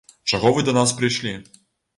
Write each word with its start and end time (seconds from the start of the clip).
Чаго 0.31 0.53
вы 0.55 0.65
да 0.69 0.75
нас 0.79 0.95
прыйшлі? 1.03 1.35